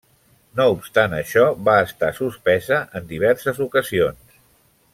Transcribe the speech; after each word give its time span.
No 0.59 0.63
obstant 0.75 1.11
això, 1.17 1.43
va 1.67 1.75
estar 1.89 2.09
suspesa 2.21 2.81
en 3.01 3.07
diverses 3.13 3.61
ocasions. 3.67 4.41